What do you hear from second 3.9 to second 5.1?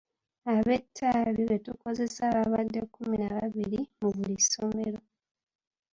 mu buli ssomero.